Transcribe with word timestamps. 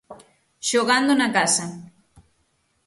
Xogando 0.69 1.11
na 1.15 1.27
casa. 1.37 1.65